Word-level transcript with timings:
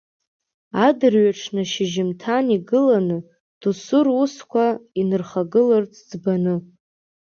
Адырҩаҽны 0.85 1.63
шьыжьымҭан 1.71 2.45
игыланы, 2.55 3.17
доусы 3.59 3.99
русқәа 4.05 4.65
инырхагыларц 4.99 5.93
ӡбаны. 6.09 6.55